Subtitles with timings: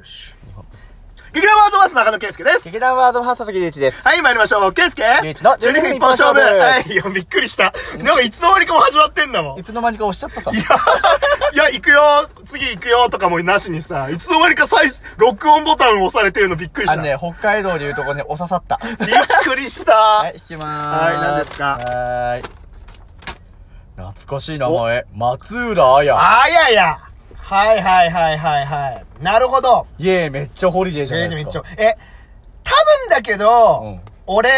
[0.00, 0.34] よし。
[1.32, 2.64] 劇団ワードバース中野圭介です。
[2.64, 4.02] 劇団ワードファースト佐々木隆一です。
[4.02, 4.72] はい、参りましょう。
[4.72, 7.72] 圭介隆一の12分一本勝負はい、いや、びっくりした。
[7.98, 9.58] なんかいつの間にかも始まってんだもん。
[9.58, 10.50] いいつの間にか押しちゃったさ。
[10.50, 10.60] や、
[11.52, 12.00] いや、行くよ、
[12.46, 16.94] 次行くよとかもなしにさ、いつの間にかサイズ、録音ボタンを押されてるのびっくりした。
[16.94, 18.80] あのね、北海道でいうとこね、お刺さった。
[18.82, 18.96] びっ
[19.44, 19.92] くりした。
[20.24, 21.04] はい、弾きまーす。
[21.04, 21.64] はい何ですか？
[21.66, 22.42] はーい。
[23.96, 26.40] 懐かしい名前、松浦綾。
[26.42, 27.09] あやや。
[27.50, 29.24] はいはいはいはいはい。
[29.24, 29.84] なるほど。
[29.98, 31.96] イェーイ、めっちゃホリデーじゃないえめっちゃですか。、え、
[32.62, 34.00] 多分だけど、うん
[34.32, 34.48] 俺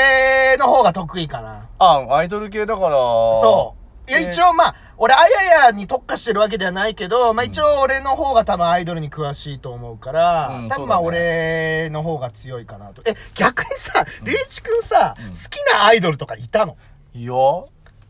[0.58, 1.66] の方が得意かな。
[1.78, 2.90] あ、アイドル系だから。
[2.90, 3.74] そ
[4.06, 4.10] う。
[4.10, 13.00] いや、ね一応まあ、俺、あややに特化してるわけではないけど、まあ一応俺の方が多分アイドルに詳しいと思うから、うん多分まあ俺の方が強いかなと。
[13.06, 16.76] え、逆にさ、りゅういちくんさ、好きなアイドルとかいたの？
[17.14, 17.32] いや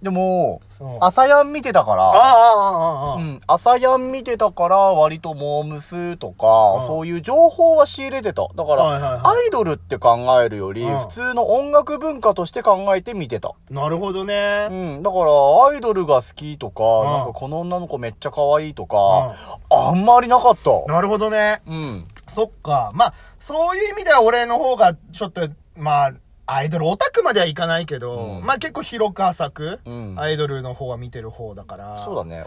[0.02, 2.02] でもうん、朝やん見てたから。
[2.02, 3.40] ああ、ああ、ああ、うん。
[3.46, 6.46] 朝やん見てたから、割とモームスとか、
[6.80, 8.48] うんそういう情報は仕入れてた。
[8.54, 13.52] だから、アイドルって考えるより、うん普通の音楽文化として考えて見てた。
[13.70, 14.68] なるほどうね。
[14.68, 15.02] ん。
[15.04, 19.36] だから、アイドルが好きとか、んなんかこの女の子めっちゃ可愛いとか、
[19.70, 20.92] あんまりなかった。
[20.92, 21.62] なるほどね。
[21.68, 22.08] うん。
[22.26, 22.90] そっか。
[22.94, 26.12] まあ、そういう意味では俺の方が、ちょっと、まあ、
[26.54, 32.04] アイドルオタクまではいかないけど、うんまあ結構広く浅く、うんアイドルの方は見てる方だから。
[32.04, 32.44] そうだね。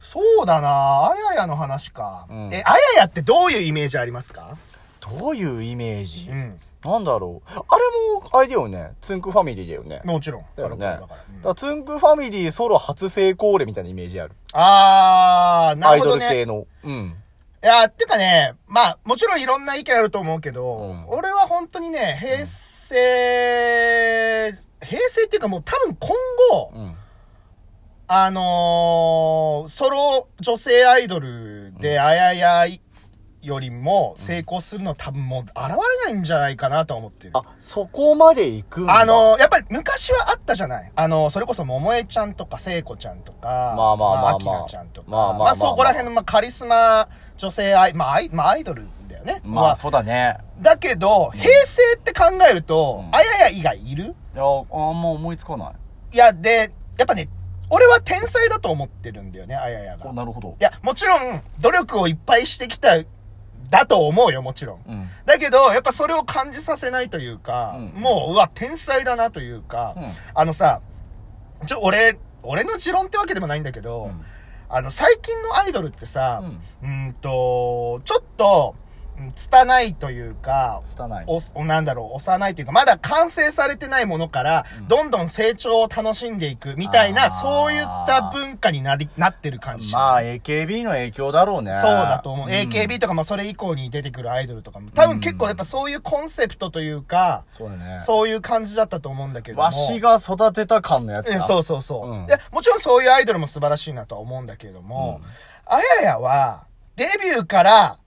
[0.00, 2.26] そうだなあややの話か。
[2.30, 4.56] うんえ、あややってどういうイメージありますか？
[5.00, 6.60] どういうイメージ、うん。
[6.84, 7.50] なんだろう。
[7.50, 8.92] あれも、あれだよね。
[9.02, 10.00] ツンクファミリーだよね。
[10.04, 10.44] もちろん。
[10.56, 10.76] だよね。
[10.78, 14.32] だかだからうんらツンクファミリーソロ初成功例みたいなイメージある。
[14.52, 16.28] あー、なアイドるほどね。
[16.28, 16.66] ル系の。
[16.84, 17.16] うん。
[17.62, 24.56] いや、てかね、まあ、もちろんいろんな意見あると思うけど、うん俺は本当にね、平成、平
[25.10, 26.16] 成っていうかもう多分今
[26.50, 26.96] 後、うん。
[28.12, 32.66] あのー、ソロ女性アイドルで、あやや
[33.40, 37.30] よりも成功するの多分もう現れないんじゃないかなと思ってる。
[37.34, 38.98] あ、そこまで行くんだ。
[38.98, 48.88] あ、のー、やっぱり昔はあったじゃないあのー、それこそ桃江ちゃんとか聖子ちゃんとか、まあまあまあまあアキナちゃんとか、まあまあまあまあまあそこら辺の、まあ、カリスマ女性アイ、まあアイ、まあアイドルだ
[49.20, 49.40] よね。
[49.44, 50.38] まあそうだね。
[50.60, 54.14] だけど、平成って考えると、うんあやや以外いる？
[54.34, 55.72] いや、あんま思いつかない。
[56.12, 57.28] いや、で、やっぱね、
[57.68, 60.06] 俺は天才だと思ってるんだよね、あややが。
[60.08, 60.62] おなるほどい。
[60.62, 62.96] や、もちろん、努力をいっぱいしてきた、
[63.70, 64.82] だと思うよ、もちろん。
[64.86, 65.08] うん。
[65.24, 70.80] だけど、やっぱそれを感じさせないというか、うんもう、うわ、天才だなというか、うんあのさ、
[71.66, 74.24] ちょ、俺、俺の持論ってわけでもないんだけど、うん
[74.68, 76.40] あの、最近のアイドルってさ、
[76.82, 78.89] ううんん、と、ちょっと、うん
[79.34, 81.24] 拙いというか、拙い。
[81.26, 91.72] お、おなんだろう、幼いというか、まだ完成されてないものから、うんどんどん成長を楽しんでいくみたいな、そういった文化になり、なってる感じまあ、AKB の影響だろうね。
[91.72, 92.48] そうだと思う。
[92.48, 98.00] ん AKB とかもそれ以降に出てくるアイドルとかも、多分結構やっぱそういうコンセプトというか、そうだね。
[98.00, 99.64] そういう感じだったと思うんだけども。
[99.64, 101.36] わしが育てた感のやつだ。
[101.36, 102.36] えそうそうそう、うんで。
[102.50, 105.20] もちろんそういうアイドルも素晴らしいなとは思うんだけれども、
[105.66, 106.66] あややは、
[106.96, 107.99] デビューから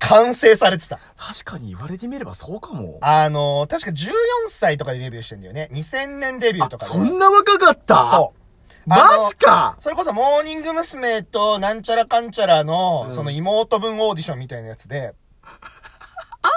[0.00, 0.98] 完成されてた。
[1.16, 2.98] 確かに言われてみればそうかも。
[3.00, 4.10] あの、確か14
[4.48, 5.68] 歳とかでデビューしてんだよね。
[5.72, 6.92] 2000年デビューとかで。
[6.92, 8.10] そんな若かった？
[8.10, 8.88] そう。
[8.88, 11.22] マジかそれこそ、モーニング娘。
[11.22, 15.14] と、なんちゃらかんちゃらの、うんその妹分オーディションみたいなやつで。
[15.42, 16.50] あっ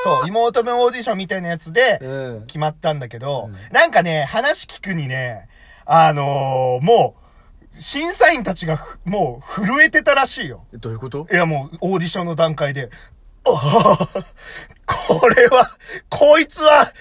[0.00, 2.08] たなそう、妹分オーディションみたいなやつで、う
[2.40, 2.46] ん。
[2.46, 5.48] 決まったんだけど、うんなんかね、話聞くにね、
[5.84, 7.21] あのーもう、
[7.72, 10.64] 審査員たちがふ、もう、震えてたらしいよ。
[10.74, 11.26] どういうこと？
[11.32, 12.90] いや、もう、オーディションの段階で、
[13.44, 14.08] ああ、
[14.86, 15.76] これは、
[16.08, 16.92] こいつは、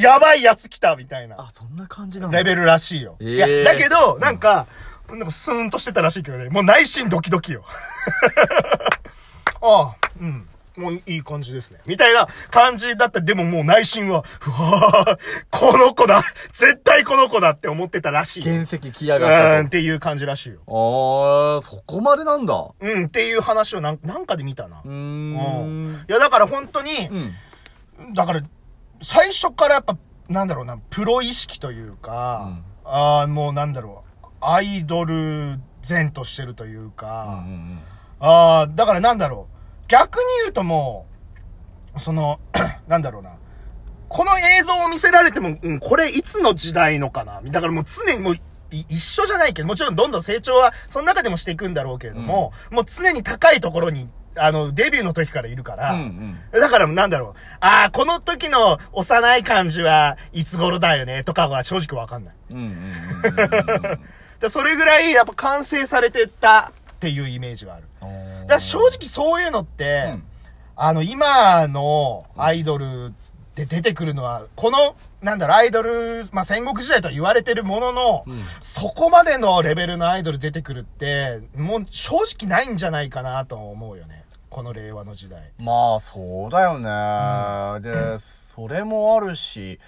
[0.00, 1.36] やばいやつ来た、みたいな。
[1.40, 2.38] あ、そんな感じなんだ。
[2.38, 3.16] レベルらしいよ。
[3.20, 4.66] えーいや、だけど、なんか、
[5.08, 7.64] なんかスーンとしてたらしいけどね、もう内心ドキドキよ。
[9.60, 10.48] ああ、うん。
[10.78, 11.80] もういい感じですね。
[11.86, 13.20] みたいな感じだった。
[13.20, 15.18] でももう内心は、うわぁ、
[15.50, 16.22] この子だ
[16.52, 18.52] 絶対この子だって思ってたらしいよ。
[18.52, 20.60] 原石来やうん、がったっていう感じらしいよ。
[20.66, 20.72] と。
[20.72, 22.54] あー、そこまでなんだ。
[22.54, 24.82] ううん、っていう話をなんなんかで見たな。
[24.84, 25.94] ーうんん。
[25.94, 28.14] いや、だから本当に、うん。
[28.14, 28.42] だから、
[29.02, 29.96] 最初からやっぱ、
[30.28, 35.58] なんだろうな、プロ意識というか、ああ、もうなんだろう、アイドル
[35.88, 37.80] 前としてるといううんか、うん
[38.20, 39.57] ああ、だからなんだろう、
[39.88, 41.06] 逆に言うとも
[41.96, 42.38] う、その、
[42.86, 43.36] なんだろうな、
[44.08, 47.40] この映像を見せられても、うん、これいつの時代のかな？
[47.42, 48.40] だからもう常にもう、い
[48.70, 56.60] 一緒じゃないけど、もちろんどんどん成長は、その中でもしていくんだろうけれども、もう常に高いところに、あの、デビューの時からいるから、うんうん。
[56.60, 57.40] だからなんだろう。
[57.60, 62.34] ああ、この時の幼い感じはいつ頃だよね、とかは正直わかんない。
[64.50, 67.84] それぐらいやっぱ完成されてたっていうイメージがある。
[68.48, 68.56] うん。
[68.56, 70.18] だ正直そういうのって、
[70.76, 73.12] あの、今のアイドル
[73.54, 84.24] で出てくるのは、この、なんだろう、アイドル、まあ、戦国時代とは言われてるものの、うんそこまでのレベルのアイドル出てくるって、もう正直ないんじゃないかなと思うよね。
[84.50, 85.50] この令和の時代。
[85.58, 87.80] まあ、そうだよね。
[87.80, 88.18] で、
[88.54, 89.80] それもあるし、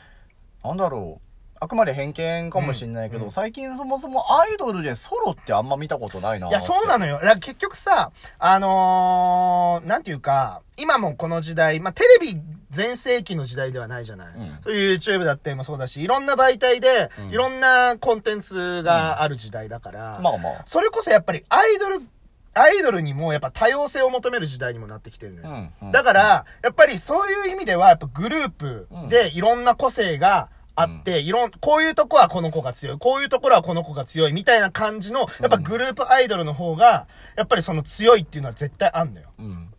[0.64, 1.29] なんだろう。
[1.62, 6.48] あくまで偏見かもしんないけど、うん最近そもそもアイドルでソロってあんま見たことないな。
[6.48, 7.14] いや、そうなのよ。
[7.16, 12.40] だから結局さ、あのー、なんていうか、今もこの時代、まあ、テレビ
[12.70, 14.34] 全盛期の時代ではないじゃない。
[14.34, 20.62] うん YouTube だってもそうだし、いろんな媒体で、うんいろんなコンテンツがある時代だから、まあまあ。
[20.64, 22.00] それこそやっぱりアイドル、
[22.54, 25.48] アイドルにもやっぱ多様性を求める時代にもなってきてるのよ。
[25.48, 37.06] うんうんだから、やっぱりそういう意味では、やっぱグループでいろんな個性があって、いろん、こういうとこはこの子が強い、こういうところはこの子が強い、みたいな感じの、やっぱグループアイドルの方が、
[37.36, 39.28] やっぱりその強いっていうのは絶対あんのよ。
[39.38, 39.70] うん。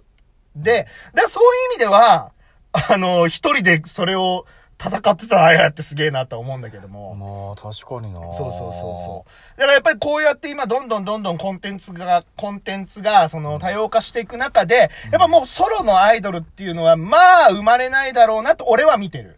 [0.56, 2.32] で、だからそういう意味では、
[2.74, 4.46] あの、一人でそれを
[4.82, 7.56] 戦ってたあやってすげえなと思うんだけども。
[7.56, 9.60] まあ、確かになそうそうそうそう。
[9.60, 19.38] だからやっぱりこうやって今どんどんどんどんコンテンツが、コンテンツがその多様化していく中で、やっぱもうソロのアイドルっていうのはまあ生まれないだろうなと俺は見てる。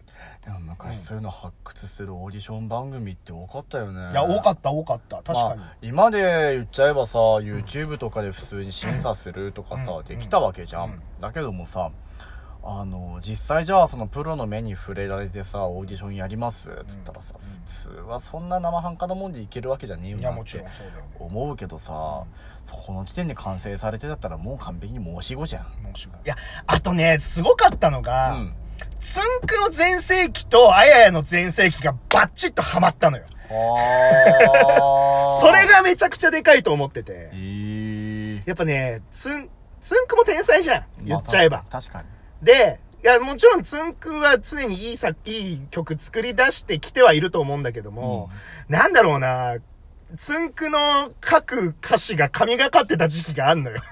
[0.96, 4.12] そういうの発掘するオーディション番組って多かったよね。
[4.12, 5.24] いや、多かった多かった。
[5.24, 5.60] 確かに。
[5.60, 10.86] まあ今で言っちゃえばさ、YouTube とかで普通に審査するとかさ、うんできたわけじゃん。
[10.86, 11.92] うんだけどもさ、
[12.66, 16.70] あの、実際じゃあそのプロの目に触れられてさ、オーディションやります？
[16.70, 21.06] っつったらさ、うん普通はそんな生半可なもんでいけるわけじゃねえよいや、なってもちろんそうだよ。
[21.20, 22.24] 思うけどさ、
[22.66, 25.84] そこの時点で完成されてたったらもう完璧に申し子じゃん。
[25.84, 26.36] もちろんいや、
[26.68, 28.54] あとね、すごかったのが、うん。
[29.04, 33.26] つんくの全盛期とあややの全盛期がバッチッとハマったのよ。
[35.42, 38.42] それがめちゃくちゃでかいと思っててえ。
[38.46, 39.50] ーやっぱね、つん、
[39.82, 40.86] つんくも天才じゃん。
[41.06, 41.58] 言っちゃえば。
[41.58, 42.08] まあ確かに。
[42.42, 48.30] で、いや、もちろんつんくは常にいいさ、いい曲作り出してきてはいると思うんだけども、
[48.70, 49.58] なんだろうな、
[50.18, 53.84] つんくの書く歌詞が神がかってた時期があんのよ。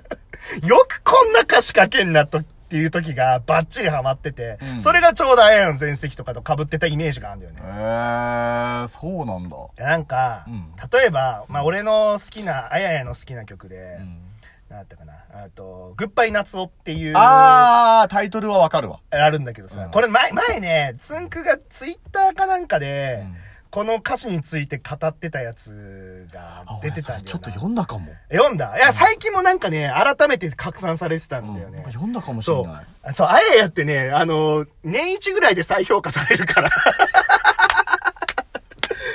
[0.66, 4.80] よくこんな歌詞書けんなと、っていう時がバッチリハマってて、うん。
[4.80, 7.60] それがちょうどあややの全席とかと被ってたイメージがあるんだよね。
[7.60, 7.64] へ。
[7.64, 9.56] えー、そうなんだ。
[9.76, 10.72] なんか、うん。
[10.92, 14.20] 例えば、まあ、俺の好きな、あややの好きな曲で、うん。
[14.68, 19.00] なんだったかな、あと、グッバイ夏男っていう、あー、タイトルはわかるわ。
[19.10, 19.90] あるんだけどさ、うん。
[19.90, 28.12] これ前、前ね、つんくがツイッターかなんかで、うんこの歌詞について語ってたやつがあ出てたんだよちょっと読んだかも。
[28.32, 28.76] 読んだ？
[28.76, 31.92] いや、最近もなんかね、改めて拡散されてたんだよねうん。
[31.92, 32.86] 読んだかもしれない。。
[33.04, 36.70] あそう、あややってね、あの、年一ぐらいで再評価されるから。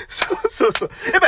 [0.07, 0.89] そうそうそう。
[1.11, 1.24] やっぱ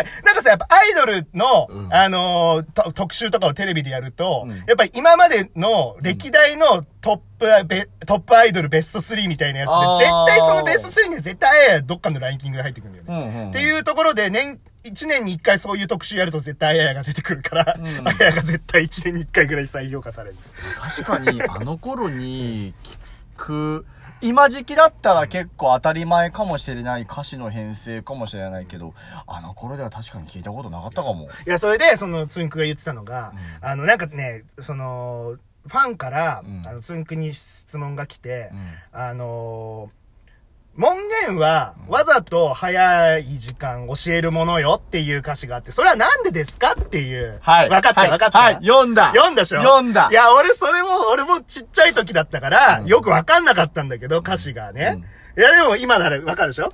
[0.48, 1.94] さ、やっぱアイドルの、うん。
[1.94, 4.56] あのーと特集とかをテレビでやると、うん。
[4.56, 13.28] やっぱり今までの歴代のトップ、ベトップアイドルベスト3みたいなやつで、絶対そのベスト3には絶対どっかのランキングで入ってくるんだよね。
[13.28, 13.50] うんうんうん。
[13.50, 18.08] っていうところで、年、1年に1回そういう特集やると絶対あややが出てくるから、うん。
[18.08, 20.38] あややが絶対1年に1回ぐらい再評価される。
[20.80, 22.98] 確かに、あの頃に聞
[23.36, 23.86] く、
[24.22, 28.94] 今時期だったら結構当たり前かもしれない歌詞の編成かもしれないけど、
[29.28, 31.30] あの頃では確かに聞いたことなかったかも。
[31.46, 35.38] いや、それで、その、つんくが言ってたのが、うあの、なんかね、その、
[35.68, 36.68] ファンから、うん。
[36.68, 39.00] あの、つんくに質問が来て、うん。
[39.00, 40.07] あのー
[40.78, 47.40] 門限は、わざと早い時間教えるものよっていう歌詞があって、それはなんでですかっていう。
[47.42, 47.70] はい。
[47.70, 48.38] わかったはいわかった。
[48.38, 49.62] はい、読んだ読んだでしょ？
[49.62, 55.04] 読んだいや、俺それも、俺もちっちゃい時だったから、うんよくわかんなかったんだけど、歌詞がね。
[55.38, 56.74] いや、でも今ならわかるでしょ？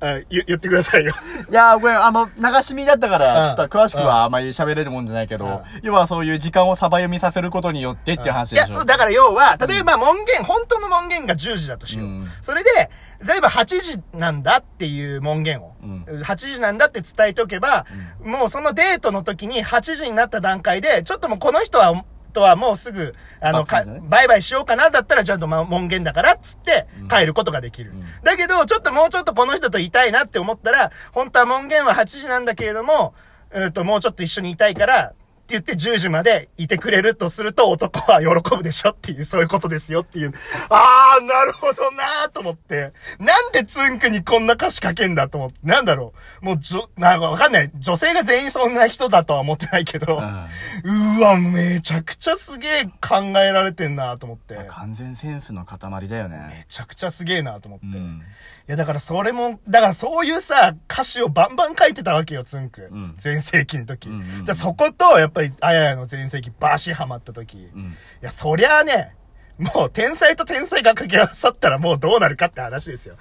[0.00, 1.14] あ言言ってくださいよ。
[1.48, 3.56] いやー、ごめん、あの、流し見だったから、うん。
[3.56, 5.62] ちょっと詳しくはあまり喋れるもんじゃないけど、うん。
[5.82, 8.78] 要はそういう時間をサバ読みさせることによってっていう話いや、でしょ。
[8.78, 12.08] そう、だから要は、例えば門限、本当の門限が10時だとしよう。
[12.08, 12.28] うん。
[12.42, 12.90] それで、
[13.24, 16.02] 例えば8時なんだっていう門限を、うん。
[16.04, 17.86] 8時なんだって伝えておけば、
[18.24, 27.92] もうそのデートの時に8時になった段階で、ちょっともうこの人は、とはもうすぐ、あの、かバイバイしようかな、だったらちゃんとまあ門限だから、っつってうん、帰ることができる。
[27.92, 28.04] うん。
[28.22, 33.14] だけど、ちょっともうちょっとこの人といたいなって思ったら、本当は門限は8時なんだけれども、
[33.52, 35.14] えっと、もうちょっと一緒にいたいから、
[35.50, 40.32] 言って10時までいてくれるとすると男は喜ぶでしょっていう、そういうことですよっていう。
[40.68, 42.92] あー、なるほどなーと思って。
[43.18, 45.58] なんでツンクにこんな歌詞書けんだと思って。
[45.62, 46.44] なんだろう。
[46.44, 47.70] もう、じょ、なんかわかんない。
[47.78, 50.16] 女性が全員そんな人だとは思ってないけど。
[50.16, 54.56] うわ、めちゃくちゃすげえ考えられてんなと思って。
[54.56, 56.64] め完全センスの塊だよね。
[56.68, 57.86] ちゃくちゃすげえなと思って。
[57.86, 58.22] うん。
[58.68, 62.88] いや、だからそれも、だからそういうさ、歌詞をバンバン書いてたわけよ、つんく。
[62.90, 64.08] うん全盛期の時。
[64.08, 67.58] うんうんうんそこと、やっぱり、あややの全盛期、バシハマった時。
[67.58, 67.96] いうん。
[68.20, 69.14] や、そりゃあね、
[69.58, 73.16] もう天才と天才が掛け合わさったらもうどうなるかって話ですよ。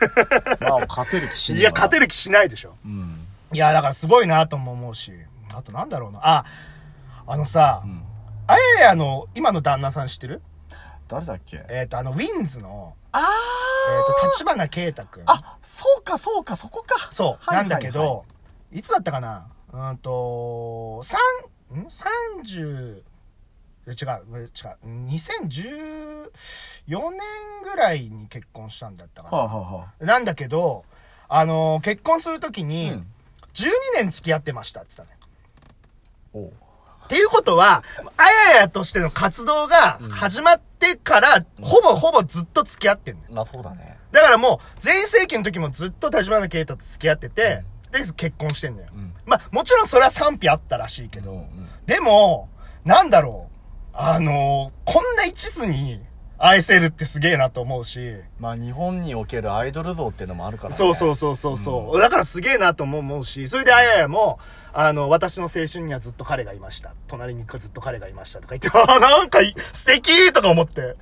[0.60, 2.02] まあ、勝てる気しねえいや、勝てる。
[2.02, 2.76] る気しないでしょ。
[2.84, 3.26] うん。
[3.52, 5.12] いや、だからすごいなとも思うし。
[5.54, 6.20] あとなんだろうな。
[6.22, 6.44] あ、
[7.26, 8.04] あのさ、うん。
[8.46, 10.42] あややの今の旦那さん知ってる？
[11.08, 11.64] 誰だっけ？
[11.68, 15.22] えっ、と、あの、ウィンズの、あえっ、と、立花啓太くん。
[15.26, 17.08] あそうか、そうか、そこか。
[17.12, 18.24] そう、はいなんだけど、
[18.72, 19.46] いつだったかな？
[19.72, 21.20] うんと、三
[21.80, 23.02] ん ?30、
[23.86, 23.96] え違う、
[24.34, 24.50] え違う、
[25.08, 26.30] 2014
[27.10, 27.20] 年
[27.62, 29.36] ぐらいに結婚したんだったかな。
[29.36, 30.84] はあ、はあはなんだけど、
[31.28, 33.06] あのー結婚するときあ、に、うん。
[33.54, 35.26] 12年付き合ってましたって言ったのよ。
[36.32, 36.52] おう
[37.06, 37.82] っていうことは、
[38.16, 43.26] あややとしての活動が始まってから、ほぼほぼずっと付き合ってんのよ。
[43.32, 43.98] まあ、そうだね。
[44.12, 48.88] だからもう、全盛期の時もずっと立花啓太と付き合ってて、で、結婚してんだよ。
[48.94, 49.14] うん。
[49.26, 52.48] まあ、もちろんそれは賛否あったらしいけど、うんでも、
[52.84, 53.50] なんだろう。
[53.92, 56.00] あのーこんな一途に
[56.38, 60.76] 愛せるってすげえなと思うし、まあ、日本におけるアイドル像っていうのもあるからね。
[60.76, 64.38] そうそうそうそうそう、だからすげえなとも思うし、それであややも、
[64.72, 66.94] あの、私の青春にはずっと彼がいました。
[67.08, 70.80] 隣にずっと彼がいましたとか言って、 あーなんかい素敵とか思って。
[70.80, 70.94] ね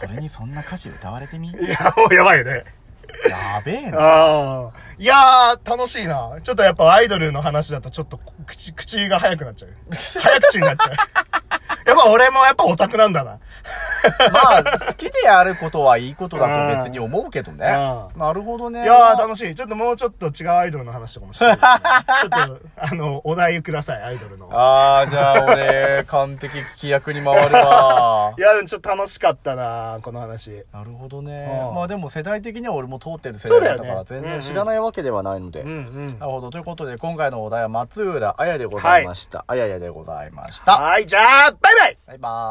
[0.00, 1.50] それにそんな歌詞歌われてみ？
[1.52, 2.64] いや、もうやばいよね。
[3.28, 3.98] やべえな。
[3.98, 4.72] ああ。
[4.98, 6.38] いやー、楽しいな。
[6.42, 9.74] ちょっとやっぱアイドルの話だとちょっと口、口が早くなっちゃう。
[9.92, 10.96] 早口になっちゃう。
[11.90, 13.38] やっぱ俺もやっぱオタクなんだな。
[14.32, 17.66] まあ、好きでやることはいいことだと別に思うけどね
[18.14, 18.18] う。
[18.18, 18.82] なるほどね。
[18.82, 19.54] いやー、楽しい。
[19.54, 24.48] ちょっともうちょっと違うアイドルの話とかもしてるねちょっと、あの、お題ください、アイドルの。
[24.52, 28.40] あー、じゃあ俺、完璧聞き役に回るわい。
[28.40, 30.64] や、ちょっと楽しかったなこの話。
[30.72, 31.72] なるほどねう。
[31.72, 35.62] んまあでも世代的には俺も通ってる世代だったから全然知らないわけではないので。
[35.62, 36.26] うんうんな。
[36.26, 36.50] るほど。
[36.50, 39.44] ということで、今回のお題は松浦綾でございました。
[39.46, 40.72] あややでございました。
[40.78, 42.48] はい、じゃあ、バイバイバイバーイ。